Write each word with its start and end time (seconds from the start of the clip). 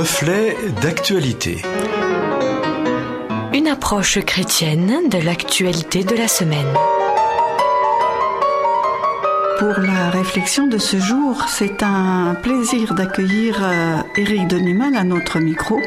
Reflet 0.00 0.56
d'actualité. 0.80 1.60
Une 3.52 3.68
approche 3.68 4.18
chrétienne 4.24 5.10
de 5.10 5.18
l'actualité 5.18 6.04
de 6.04 6.16
la 6.16 6.26
semaine. 6.26 6.72
Pour 9.58 9.78
la 9.78 10.08
réflexion 10.08 10.66
de 10.68 10.78
ce 10.78 10.96
jour, 10.96 11.44
c'est 11.48 11.82
un 11.82 12.34
plaisir 12.42 12.94
d'accueillir 12.94 13.58
euh, 13.62 13.98
Éric 14.16 14.48
Denimal 14.48 14.96
à 14.96 15.04
notre 15.04 15.38
micro. 15.38 15.78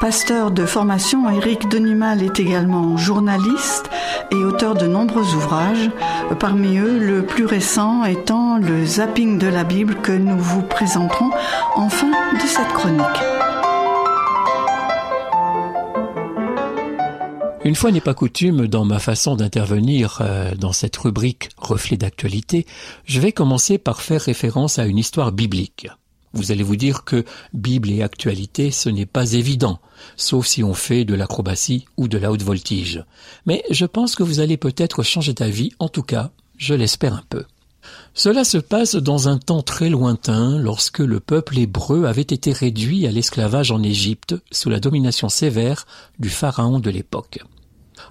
Pasteur 0.00 0.52
de 0.52 0.64
formation, 0.64 1.28
Éric 1.28 1.68
Denimal 1.68 2.22
est 2.22 2.38
également 2.38 2.96
journaliste 2.96 3.90
et 4.30 4.36
auteur 4.36 4.76
de 4.76 4.86
nombreux 4.86 5.34
ouvrages, 5.34 5.90
parmi 6.38 6.78
eux 6.78 7.00
le 7.00 7.26
plus 7.26 7.44
récent 7.44 8.04
étant 8.04 8.58
le 8.58 8.86
zapping 8.86 9.36
de 9.40 9.48
la 9.48 9.64
Bible 9.64 9.96
que 9.96 10.12
nous 10.12 10.38
vous 10.38 10.62
présenterons 10.62 11.32
en 11.74 11.88
fin 11.88 12.10
de 12.10 12.46
cette 12.46 12.72
chronique. 12.72 13.37
Une 17.64 17.74
fois 17.74 17.90
n'est 17.90 18.00
pas 18.00 18.14
coutume 18.14 18.68
dans 18.68 18.84
ma 18.84 19.00
façon 19.00 19.34
d'intervenir 19.34 20.18
euh, 20.20 20.54
dans 20.54 20.72
cette 20.72 20.96
rubrique 20.96 21.48
reflet 21.56 21.96
d'actualité, 21.96 22.66
je 23.04 23.20
vais 23.20 23.32
commencer 23.32 23.78
par 23.78 24.00
faire 24.00 24.20
référence 24.20 24.78
à 24.78 24.86
une 24.86 24.96
histoire 24.96 25.32
biblique. 25.32 25.88
Vous 26.32 26.52
allez 26.52 26.62
vous 26.62 26.76
dire 26.76 27.04
que 27.04 27.24
Bible 27.52 27.90
et 27.90 28.02
actualité, 28.02 28.70
ce 28.70 28.88
n'est 28.88 29.06
pas 29.06 29.32
évident, 29.32 29.80
sauf 30.16 30.46
si 30.46 30.62
on 30.62 30.72
fait 30.72 31.04
de 31.04 31.14
l'acrobatie 31.14 31.86
ou 31.96 32.06
de 32.06 32.16
la 32.16 32.30
haute 32.30 32.42
voltige. 32.42 33.04
Mais 33.44 33.64
je 33.70 33.86
pense 33.86 34.14
que 34.14 34.22
vous 34.22 34.38
allez 34.38 34.56
peut-être 34.56 35.02
changer 35.02 35.32
d'avis, 35.32 35.72
en 35.80 35.88
tout 35.88 36.02
cas, 36.02 36.30
je 36.58 36.74
l'espère 36.74 37.14
un 37.14 37.24
peu. 37.28 37.44
Cela 38.14 38.44
se 38.44 38.58
passe 38.58 38.96
dans 38.96 39.28
un 39.28 39.38
temps 39.38 39.62
très 39.62 39.88
lointain, 39.88 40.58
lorsque 40.58 40.98
le 40.98 41.20
peuple 41.20 41.58
hébreu 41.58 42.06
avait 42.06 42.22
été 42.22 42.52
réduit 42.52 43.06
à 43.06 43.12
l'esclavage 43.12 43.70
en 43.70 43.82
Égypte 43.82 44.34
sous 44.50 44.70
la 44.70 44.80
domination 44.80 45.28
sévère 45.28 45.86
du 46.18 46.28
pharaon 46.28 46.80
de 46.80 46.90
l'époque. 46.90 47.40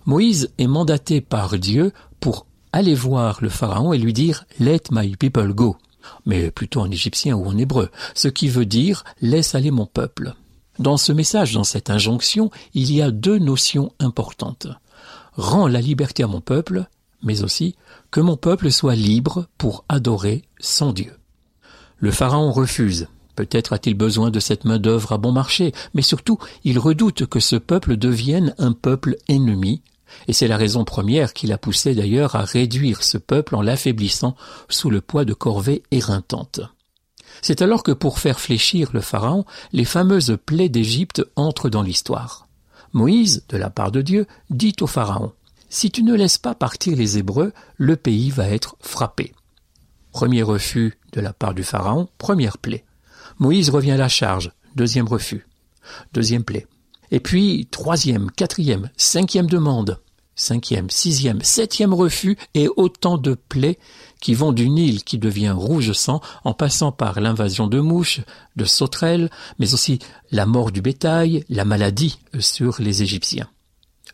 Moïse 0.06 0.52
est 0.58 0.68
mandaté 0.68 1.22
par 1.22 1.58
Dieu 1.58 1.92
pour 2.20 2.46
aller 2.72 2.96
voir 2.96 3.40
le 3.42 3.50
Pharaon 3.50 3.94
et 3.94 3.98
lui 3.98 4.14
dire 4.14 4.46
Let 4.60 4.84
my 4.92 5.16
people 5.16 5.54
go, 5.54 5.78
mais 6.26 6.52
plutôt 6.52 6.82
en 6.82 6.92
égyptien 6.92 7.36
ou 7.36 7.46
en 7.46 7.58
hébreu, 7.58 7.90
ce 8.14 8.28
qui 8.28 8.48
veut 8.48 8.66
dire 8.66 9.04
Laisse 9.22 9.56
aller 9.56 9.72
mon 9.72 9.86
peuple. 9.86 10.34
Dans 10.80 10.98
ce 10.98 11.12
message, 11.12 11.54
dans 11.54 11.64
cette 11.64 11.90
injonction, 11.90 12.52
il 12.74 12.94
y 12.94 13.02
a 13.02 13.12
deux 13.12 13.40
notions 13.40 13.92
importantes. 14.00 14.68
Rends 15.34 15.68
la 15.68 15.82
liberté 15.82 16.24
à 16.24 16.28
mon 16.28 16.42
peuple, 16.42 16.86
mais 17.24 17.44
aussi 17.44 17.76
que 18.12 18.20
mon 18.20 18.38
peuple 18.38 18.72
soit 18.72 18.96
libre 18.96 19.48
pour 19.58 19.86
adorer 19.90 20.44
son 20.60 20.92
Dieu. 20.94 21.14
Le 21.98 22.12
Pharaon 22.12 22.52
refuse. 22.52 23.08
Peut-être 23.36 23.74
a-t-il 23.74 23.96
besoin 23.96 24.32
de 24.32 24.40
cette 24.40 24.66
main-d'œuvre 24.66 25.12
à 25.12 25.18
bon 25.18 25.32
marché, 25.32 25.72
mais 25.94 26.02
surtout, 26.02 26.40
il 26.64 26.80
redoute 26.80 27.28
que 27.28 27.40
ce 27.40 27.56
peuple 27.56 27.98
devienne 27.98 28.56
un 28.58 28.72
peuple 28.72 29.18
ennemi, 29.28 29.82
et 30.28 30.34
c'est 30.34 30.48
la 30.48 30.58
raison 30.58 30.86
première 30.86 31.34
qui 31.34 31.48
l'a 31.48 31.58
poussé 31.58 31.94
d'ailleurs 31.94 32.36
à 32.36 32.42
réduire 32.42 33.04
ce 33.04 33.18
peuple 33.18 33.56
en 33.56 33.62
l'affaiblissant 33.62 34.36
sous 34.70 34.90
le 34.90 35.02
poids 35.02 35.26
de 35.26 35.34
corvées 35.34 35.84
éreintantes. 35.92 36.62
C'est 37.42 37.62
alors 37.62 37.84
que 37.84 37.92
pour 37.92 38.20
faire 38.20 38.40
fléchir 38.40 38.90
le 38.94 39.02
Pharaon, 39.02 39.46
les 39.72 39.86
fameuses 39.86 40.38
plaies 40.46 40.70
d'Égypte 40.70 41.24
entrent 41.36 41.70
dans 41.70 41.84
l'histoire. 41.84 42.48
Moïse, 42.94 43.44
de 43.50 43.58
la 43.58 43.70
part 43.70 43.92
de 43.92 44.02
Dieu, 44.02 44.26
dit 44.50 44.76
au 44.82 44.88
Pharaon 44.88 45.34
Si 45.70 45.92
tu 45.92 46.04
ne 46.04 46.16
laisses 46.16 46.38
pas 46.38 46.56
partir 46.56 46.96
les 46.96 47.18
Hébreux, 47.18 47.52
le 47.76 47.96
pays 47.98 48.30
va 48.30 48.48
être 48.48 48.78
frappé. 48.80 49.34
Premier 50.12 50.42
refus 50.42 50.98
de 51.12 51.22
la 51.22 51.34
part 51.34 51.54
du 51.54 51.64
Pharaon, 51.64 52.08
première 52.18 52.58
plaie. 52.58 52.86
Moïse 53.40 53.70
revient 53.70 53.92
à 53.92 53.98
la 53.98 54.08
charge, 54.08 54.52
deuxième 54.76 55.08
refus, 55.08 55.46
deuxième 56.14 56.44
plaie. 56.44 56.68
Et 57.12 57.20
puis 57.20 57.68
troisième, 57.70 58.32
quatrième, 58.32 58.90
cinquième 58.98 59.48
demande, 59.48 60.00
cinquième, 60.36 60.90
sixième, 60.90 61.42
septième 61.42 61.94
refus 61.94 62.38
et 62.54 62.70
autant 62.78 63.18
de 63.18 63.34
plaies 63.34 63.78
qui 64.22 64.34
vont 64.34 64.54
du 64.54 64.70
Nil 64.70 65.04
qui 65.04 65.18
devient 65.18 65.52
rouge 65.52 65.92
sang 65.92 66.22
en 66.46 66.54
passant 66.54 66.94
par 66.94 67.20
l'invasion 67.20 67.68
de 67.68 67.80
mouches, 67.80 68.22
de 68.56 68.66
sauterelles, 68.66 69.30
mais 69.60 69.74
aussi 69.74 70.00
la 70.32 70.46
mort 70.46 70.72
du 70.72 70.82
bétail, 70.82 71.44
la 71.50 71.66
maladie 71.66 72.20
sur 72.40 72.82
les 72.82 73.04
Égyptiens. 73.04 73.50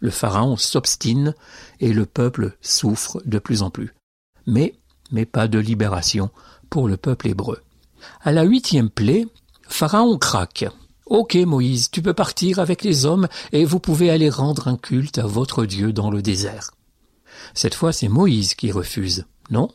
Le 0.04 0.12
pharaon 0.12 0.58
s'obstine 0.58 1.34
et 1.80 1.94
le 1.94 2.06
peuple 2.06 2.58
souffre 2.60 3.22
de 3.24 3.40
plus 3.40 3.62
en 3.62 3.70
plus. 3.70 3.94
Mais, 4.46 4.76
mais 5.12 5.26
pas 5.26 5.48
de 5.48 5.58
libération 5.58 6.30
pour 6.70 6.90
le 6.90 6.98
peuple 6.98 7.30
hébreu. 7.30 7.62
À 8.20 8.34
la 8.34 8.44
huitième 8.44 8.90
plaie, 8.90 9.26
Pharaon 9.70 10.18
craque. 10.18 10.66
Ok 11.06 11.36
Moïse, 11.36 11.90
tu 11.90 12.02
peux 12.02 12.14
partir 12.14 12.60
avec 12.60 12.84
les 12.84 13.06
hommes 13.06 13.30
et 13.54 13.64
vous 13.64 13.80
pouvez 13.80 14.10
aller 14.10 14.30
rendre 14.30 14.68
un 14.68 14.76
culte 14.76 15.20
à 15.20 15.26
votre 15.26 15.66
Dieu 15.66 15.94
dans 15.94 16.12
le 16.12 16.22
désert. 16.22 16.72
Cette 17.54 17.74
fois 17.74 17.94
c'est 17.94 18.10
Moïse 18.10 18.56
qui 18.56 18.74
refuse. 18.74 19.26
Non, 19.52 19.70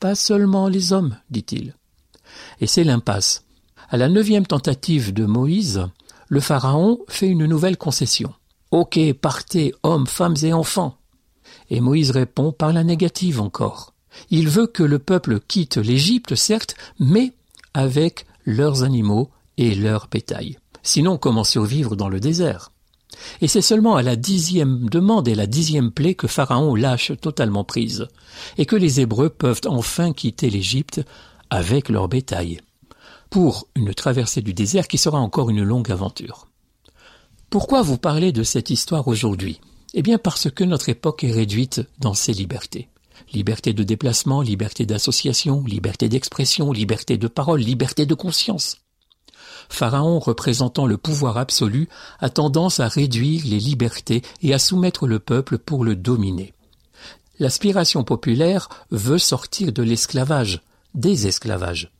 pas 0.00 0.14
seulement 0.14 0.68
les 0.68 0.94
hommes, 0.94 1.18
dit-il. 1.28 1.74
Et 2.62 2.66
c'est 2.66 2.84
l'impasse. 2.84 3.44
À 3.90 3.98
la 3.98 4.08
neuvième 4.08 4.46
tentative 4.46 5.12
de 5.12 5.26
Moïse, 5.26 5.86
le 6.28 6.40
Pharaon 6.40 7.00
fait 7.06 7.28
une 7.28 7.44
nouvelle 7.44 7.76
concession. 7.76 8.32
Ok, 8.74 8.98
partez, 9.20 9.72
hommes, 9.84 10.08
femmes 10.08 10.34
et 10.42 10.52
enfants. 10.52 10.98
Et 11.70 11.78
Moïse 11.78 12.10
répond 12.10 12.50
par 12.50 12.72
la 12.72 12.82
négative 12.82 13.40
encore. 13.40 13.94
Il 14.30 14.48
veut 14.48 14.66
que 14.66 14.82
le 14.82 14.98
peuple 14.98 15.38
quitte 15.38 15.76
l'Égypte, 15.76 16.34
certes, 16.34 16.74
mais 16.98 17.34
avec 17.72 18.26
leurs 18.44 18.82
animaux 18.82 19.30
et 19.58 19.76
leur 19.76 20.08
bétail. 20.08 20.58
Sinon, 20.82 21.18
comment 21.18 21.44
survivre 21.44 21.94
dans 21.94 22.08
le 22.08 22.18
désert? 22.18 22.72
Et 23.40 23.46
c'est 23.46 23.62
seulement 23.62 23.94
à 23.94 24.02
la 24.02 24.16
dixième 24.16 24.88
demande 24.88 25.28
et 25.28 25.36
la 25.36 25.46
dixième 25.46 25.92
plaie 25.92 26.16
que 26.16 26.26
Pharaon 26.26 26.74
lâche 26.74 27.12
totalement 27.20 27.62
prise, 27.62 28.08
et 28.58 28.66
que 28.66 28.74
les 28.74 29.00
Hébreux 29.00 29.28
peuvent 29.28 29.60
enfin 29.66 30.12
quitter 30.12 30.50
l'Égypte 30.50 31.00
avec 31.48 31.90
leur 31.90 32.08
bétail, 32.08 32.60
pour 33.30 33.68
une 33.76 33.94
traversée 33.94 34.42
du 34.42 34.52
désert 34.52 34.88
qui 34.88 34.98
sera 34.98 35.20
encore 35.20 35.48
une 35.48 35.62
longue 35.62 35.92
aventure. 35.92 36.48
Pourquoi 37.54 37.82
vous 37.82 37.98
parlez 37.98 38.32
de 38.32 38.42
cette 38.42 38.70
histoire 38.70 39.06
aujourd'hui? 39.06 39.60
Eh 39.92 40.02
bien 40.02 40.18
parce 40.18 40.50
que 40.50 40.64
notre 40.64 40.88
époque 40.88 41.22
est 41.22 41.30
réduite 41.30 41.82
dans 42.00 42.12
ses 42.12 42.32
libertés. 42.32 42.88
Liberté 43.32 43.72
de 43.72 43.84
déplacement, 43.84 44.40
liberté 44.40 44.86
d'association, 44.86 45.62
liberté 45.62 46.08
d'expression, 46.08 46.72
liberté 46.72 47.16
de 47.16 47.28
parole, 47.28 47.60
liberté 47.60 48.06
de 48.06 48.14
conscience. 48.16 48.78
Pharaon, 49.68 50.18
représentant 50.18 50.84
le 50.84 50.96
pouvoir 50.96 51.38
absolu, 51.38 51.88
a 52.18 52.28
tendance 52.28 52.80
à 52.80 52.88
réduire 52.88 53.42
les 53.46 53.60
libertés 53.60 54.22
et 54.42 54.52
à 54.52 54.58
soumettre 54.58 55.06
le 55.06 55.20
peuple 55.20 55.58
pour 55.58 55.84
le 55.84 55.94
dominer. 55.94 56.54
L'aspiration 57.38 58.02
populaire 58.02 58.68
veut 58.90 59.18
sortir 59.18 59.72
de 59.72 59.84
l'esclavage, 59.84 60.60
des 60.94 61.28
esclavages. 61.28 61.92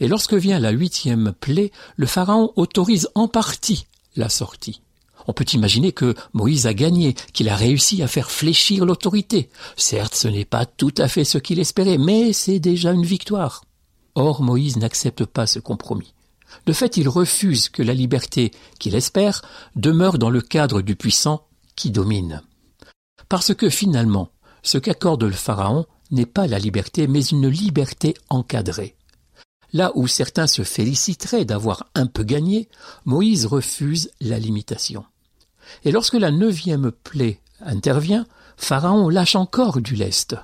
Et 0.00 0.08
lorsque 0.08 0.32
vient 0.32 0.58
la 0.58 0.70
huitième 0.70 1.34
plaie, 1.38 1.70
le 1.96 2.06
Pharaon 2.06 2.54
autorise 2.56 3.10
en 3.14 3.28
partie 3.28 3.84
la 4.16 4.30
sortie. 4.30 4.80
On 5.26 5.32
peut 5.32 5.46
imaginer 5.52 5.92
que 5.92 6.14
Moïse 6.32 6.66
a 6.66 6.74
gagné, 6.74 7.14
qu'il 7.32 7.48
a 7.48 7.56
réussi 7.56 8.02
à 8.02 8.08
faire 8.08 8.30
fléchir 8.30 8.84
l'autorité. 8.84 9.48
Certes, 9.76 10.14
ce 10.14 10.28
n'est 10.28 10.44
pas 10.44 10.66
tout 10.66 10.94
à 10.98 11.08
fait 11.08 11.24
ce 11.24 11.38
qu'il 11.38 11.58
espérait, 11.58 11.98
mais 11.98 12.32
c'est 12.32 12.58
déjà 12.58 12.92
une 12.92 13.06
victoire. 13.06 13.64
Or, 14.14 14.42
Moïse 14.42 14.76
n'accepte 14.76 15.24
pas 15.24 15.46
ce 15.46 15.58
compromis. 15.58 16.14
De 16.66 16.72
fait, 16.72 16.96
il 16.96 17.08
refuse 17.08 17.68
que 17.68 17.82
la 17.82 17.94
liberté 17.94 18.50
qu'il 18.78 18.94
espère 18.94 19.42
demeure 19.74 20.18
dans 20.18 20.30
le 20.30 20.42
cadre 20.42 20.82
du 20.82 20.96
puissant 20.96 21.46
qui 21.76 21.90
domine. 21.90 22.42
Parce 23.28 23.54
que 23.54 23.70
finalement, 23.70 24.28
ce 24.62 24.78
qu'accorde 24.78 25.24
le 25.24 25.32
Pharaon 25.32 25.86
n'est 26.10 26.26
pas 26.26 26.46
la 26.46 26.58
liberté, 26.58 27.06
mais 27.06 27.24
une 27.24 27.48
liberté 27.48 28.14
encadrée. 28.28 28.96
Là 29.72 29.90
où 29.94 30.06
certains 30.06 30.46
se 30.46 30.62
féliciteraient 30.62 31.46
d'avoir 31.46 31.86
un 31.94 32.06
peu 32.06 32.24
gagné, 32.24 32.68
Moïse 33.06 33.46
refuse 33.46 34.10
la 34.20 34.38
limitation. 34.38 35.04
Et 35.84 35.92
lorsque 35.92 36.14
la 36.14 36.30
neuvième 36.30 36.90
plaie 36.90 37.40
intervient, 37.60 38.26
Pharaon 38.56 39.08
lâche 39.08 39.36
encore 39.36 39.80
du 39.80 39.94
lest. 39.94 40.36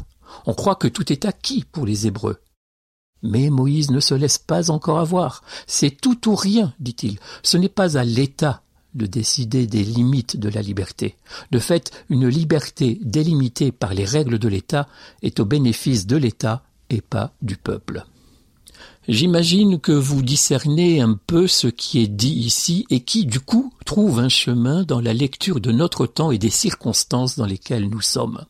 On 0.46 0.54
croit 0.54 0.76
que 0.76 0.88
tout 0.88 1.12
est 1.12 1.24
acquis 1.24 1.64
pour 1.70 1.86
les 1.86 2.06
Hébreux. 2.06 2.38
Mais 3.22 3.50
Moïse 3.50 3.90
ne 3.90 4.00
se 4.00 4.14
laisse 4.14 4.38
pas 4.38 4.70
encore 4.70 5.00
avoir. 5.00 5.42
C'est 5.66 5.90
tout 5.90 6.28
ou 6.28 6.36
rien, 6.36 6.74
dit-il. 6.78 7.18
Ce 7.42 7.56
n'est 7.56 7.68
pas 7.68 7.96
à 7.98 8.04
l'État 8.04 8.62
de 8.94 9.06
décider 9.06 9.66
des 9.66 9.84
limites 9.84 10.38
de 10.38 10.48
la 10.48 10.62
liberté. 10.62 11.16
De 11.50 11.58
fait, 11.58 11.90
une 12.08 12.28
liberté 12.28 12.98
délimitée 13.02 13.72
par 13.72 13.94
les 13.94 14.04
règles 14.04 14.38
de 14.38 14.48
l'État 14.48 14.88
est 15.22 15.40
au 15.40 15.44
bénéfice 15.44 16.06
de 16.06 16.16
l'État 16.16 16.62
et 16.90 17.00
pas 17.00 17.32
du 17.42 17.56
peuple. 17.56 18.04
J'imagine 19.08 19.80
que 19.80 19.92
vous 19.92 20.20
discernez 20.20 21.00
un 21.00 21.18
peu 21.26 21.46
ce 21.46 21.66
qui 21.66 22.00
est 22.00 22.08
dit 22.08 22.34
ici 22.34 22.84
et 22.90 23.00
qui, 23.00 23.24
du 23.24 23.40
coup, 23.40 23.72
trouve 23.86 24.18
un 24.18 24.28
chemin 24.28 24.82
dans 24.82 25.00
la 25.00 25.14
lecture 25.14 25.60
de 25.60 25.72
notre 25.72 26.06
temps 26.06 26.30
et 26.30 26.36
des 26.36 26.50
circonstances 26.50 27.36
dans 27.36 27.46
lesquelles 27.46 27.88
nous 27.88 28.02
sommes. 28.02 28.44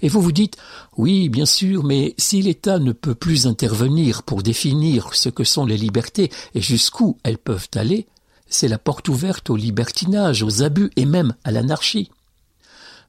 Et 0.00 0.08
vous 0.08 0.22
vous 0.22 0.32
dites, 0.32 0.56
oui, 0.96 1.28
bien 1.28 1.44
sûr, 1.44 1.84
mais 1.84 2.14
si 2.16 2.40
l'État 2.40 2.78
ne 2.78 2.92
peut 2.92 3.14
plus 3.14 3.46
intervenir 3.46 4.22
pour 4.22 4.42
définir 4.42 5.12
ce 5.12 5.28
que 5.28 5.44
sont 5.44 5.66
les 5.66 5.76
libertés 5.76 6.30
et 6.54 6.62
jusqu'où 6.62 7.18
elles 7.22 7.36
peuvent 7.36 7.68
aller, 7.74 8.06
c'est 8.48 8.68
la 8.68 8.78
porte 8.78 9.10
ouverte 9.10 9.50
au 9.50 9.56
libertinage, 9.56 10.42
aux 10.42 10.62
abus 10.62 10.90
et 10.96 11.04
même 11.04 11.34
à 11.44 11.50
l'anarchie. 11.50 12.10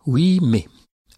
Oui, 0.05 0.39
mais, 0.41 0.67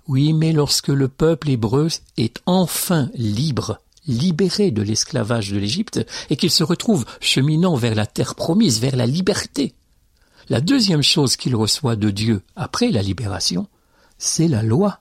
oui, 0.08 0.34
mais 0.34 0.54
lorsque 0.54 0.90
le 0.90 1.08
peuple 1.08 1.50
hébreu 1.50 1.88
est 2.18 2.42
enfin 2.46 3.10
libre, 3.16 3.80
libéré 4.08 4.72
de 4.72 4.82
l'esclavage 4.82 5.52
de 5.52 5.58
l'Égypte, 5.58 6.06
et 6.30 6.36
qu'il 6.36 6.52
se 6.52 6.64
retrouve 6.64 7.06
cheminant 7.22 7.76
vers 7.76 7.96
la 7.96 8.06
terre 8.06 8.36
promise, 8.36 8.80
vers 8.80 8.96
la 8.96 9.06
liberté, 9.06 9.76
la 10.50 10.62
deuxième 10.62 11.04
chose 11.04 11.38
qu'il 11.38 11.56
reçoit 11.56 11.96
de 11.96 12.10
Dieu 12.10 12.42
après 12.56 12.92
la 12.92 13.02
libération, 13.02 13.68
c'est 14.18 14.48
la 14.48 14.62
loi. 14.62 15.00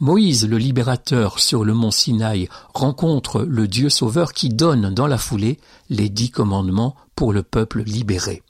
Moïse, 0.00 0.48
le 0.48 0.58
libérateur 0.58 1.38
sur 1.38 1.64
le 1.64 1.74
mont 1.74 1.90
Sinaï, 1.90 2.48
rencontre 2.74 3.42
le 3.42 3.68
Dieu 3.68 3.88
sauveur 3.88 4.32
qui 4.32 4.48
donne 4.48 4.92
dans 4.94 5.06
la 5.06 5.18
foulée 5.18 5.58
les 5.90 6.08
dix 6.08 6.30
commandements 6.30 6.96
pour 7.14 7.32
le 7.32 7.42
peuple 7.42 7.82
libéré. 7.82 8.42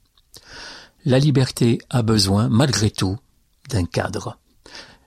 La 1.04 1.18
liberté 1.18 1.78
a 1.90 2.02
besoin, 2.02 2.48
malgré 2.48 2.90
tout, 2.90 3.16
d'un 3.68 3.84
cadre. 3.84 4.38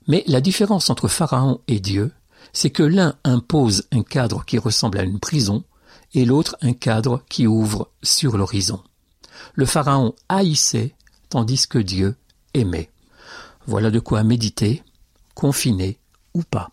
Mais 0.08 0.24
la 0.28 0.42
différence 0.42 0.90
entre 0.90 1.08
Pharaon 1.08 1.62
et 1.68 1.80
Dieu, 1.80 2.12
c'est 2.54 2.70
que 2.70 2.84
l'un 2.84 3.16
impose 3.24 3.88
un 3.92 4.04
cadre 4.04 4.46
qui 4.46 4.58
ressemble 4.58 5.00
à 5.00 5.04
une 5.04 5.20
prison 5.20 5.64
et 6.14 6.26
l'autre 6.26 6.58
un 6.62 6.74
cadre 6.74 7.24
qui 7.30 7.48
ouvre 7.48 7.90
sur 8.04 8.38
l'horizon. 8.38 8.82
Le 9.56 9.66
Pharaon 9.66 10.14
haïssait 10.30 10.94
tandis 11.30 11.68
que 11.68 11.80
Dieu 11.80 12.16
aimait. 12.54 12.90
Voilà 13.66 13.90
de 13.90 14.00
quoi 14.00 14.24
méditer, 14.24 14.84
confiné 15.34 15.98
ou 16.34 16.44
pas. 16.44 16.72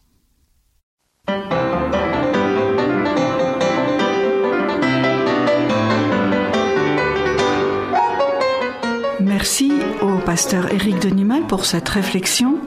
Merci 9.20 9.72
au 10.02 10.18
pasteur 10.18 10.72
Éric 10.72 10.98
Denimal 11.00 11.46
pour 11.46 11.64
cette 11.64 11.88
réflexion. 11.88 12.60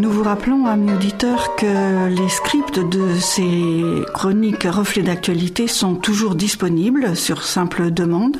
Nous 0.00 0.10
vous 0.10 0.22
rappelons, 0.22 0.64
amis 0.64 0.94
auditeurs, 0.94 1.56
que 1.56 2.08
les 2.08 2.28
scripts 2.30 2.78
de 2.78 3.18
ces 3.18 3.82
chroniques 4.14 4.64
reflets 4.64 5.02
d'actualité 5.02 5.68
sont 5.68 5.94
toujours 5.94 6.36
disponibles 6.36 7.14
sur 7.14 7.42
simple 7.42 7.90
demande. 7.90 8.38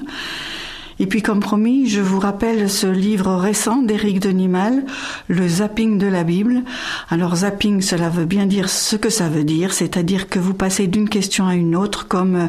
Et 1.02 1.06
puis, 1.06 1.22
comme 1.22 1.40
promis, 1.40 1.88
je 1.88 2.02
vous 2.02 2.18
rappelle 2.18 2.68
ce 2.68 2.86
livre 2.86 3.34
récent 3.34 3.80
d'Éric 3.80 4.20
Denimal, 4.20 4.84
Le 5.28 5.48
zapping 5.48 5.96
de 5.96 6.06
la 6.06 6.24
Bible. 6.24 6.62
Alors, 7.08 7.36
zapping, 7.36 7.80
cela 7.80 8.10
veut 8.10 8.26
bien 8.26 8.44
dire 8.44 8.68
ce 8.68 8.96
que 8.96 9.08
ça 9.08 9.30
veut 9.30 9.42
dire, 9.42 9.72
c'est-à-dire 9.72 10.28
que 10.28 10.38
vous 10.38 10.52
passez 10.52 10.88
d'une 10.88 11.08
question 11.08 11.46
à 11.46 11.54
une 11.54 11.74
autre, 11.74 12.06
comme 12.06 12.36
euh, 12.36 12.46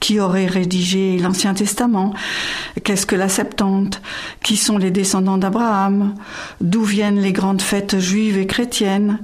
qui 0.00 0.18
aurait 0.18 0.46
rédigé 0.46 1.16
l'Ancien 1.16 1.54
Testament, 1.54 2.12
qu'est-ce 2.82 3.06
que 3.06 3.14
la 3.14 3.28
Septante, 3.28 4.02
qui 4.42 4.56
sont 4.56 4.78
les 4.78 4.90
descendants 4.90 5.38
d'Abraham, 5.38 6.16
d'où 6.60 6.82
viennent 6.82 7.20
les 7.20 7.32
grandes 7.32 7.62
fêtes 7.62 8.00
juives 8.00 8.36
et 8.36 8.48
chrétiennes? 8.48 9.20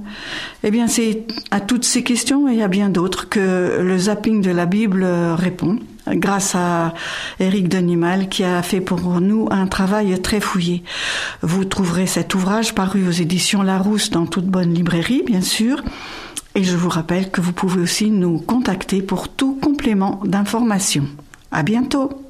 Eh 0.63 0.71
bien, 0.71 0.87
c'est 0.87 1.25
à 1.51 1.59
toutes 1.59 1.83
ces 1.83 2.03
questions 2.03 2.47
et 2.47 2.63
à 2.63 2.69
bien 2.69 2.87
d'autres 2.87 3.27
que 3.27 3.81
le 3.81 3.97
zapping 3.97 4.41
de 4.41 4.51
la 4.51 4.65
Bible 4.65 5.05
répond 5.35 5.79
grâce 6.13 6.55
à 6.55 6.93
Éric 7.39 7.67
Denimal 7.67 8.29
qui 8.29 8.43
a 8.43 8.61
fait 8.61 8.81
pour 8.81 9.21
nous 9.21 9.47
un 9.51 9.67
travail 9.67 10.21
très 10.21 10.39
fouillé. 10.39 10.83
Vous 11.41 11.65
trouverez 11.65 12.07
cet 12.07 12.35
ouvrage 12.35 12.75
paru 12.75 13.07
aux 13.07 13.11
éditions 13.11 13.61
Larousse 13.61 14.09
dans 14.09 14.25
toute 14.25 14.47
bonne 14.47 14.73
librairie, 14.73 15.23
bien 15.25 15.41
sûr. 15.41 15.81
Et 16.55 16.63
je 16.63 16.75
vous 16.75 16.89
rappelle 16.89 17.29
que 17.29 17.41
vous 17.41 17.53
pouvez 17.53 17.81
aussi 17.81 18.09
nous 18.09 18.39
contacter 18.39 19.01
pour 19.01 19.29
tout 19.29 19.57
complément 19.61 20.21
d'information. 20.25 21.05
À 21.51 21.63
bientôt! 21.63 22.28